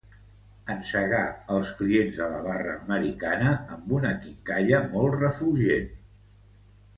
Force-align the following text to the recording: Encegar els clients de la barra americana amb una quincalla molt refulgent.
Encegar 0.75 1.19
els 1.57 1.69
clients 1.81 2.17
de 2.21 2.29
la 2.31 2.39
barra 2.47 2.71
americana 2.77 3.53
amb 3.77 3.93
una 3.99 4.15
quincalla 4.25 4.81
molt 4.97 5.19
refulgent. 5.21 5.95